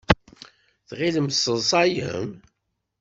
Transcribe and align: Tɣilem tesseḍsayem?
Tɣilem 0.89 1.27
tesseḍsayem? 1.27 2.29